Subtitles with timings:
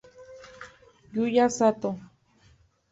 [1.13, 1.89] Yuya Sato